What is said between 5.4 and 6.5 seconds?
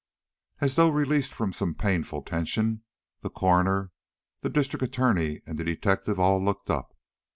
and the detective all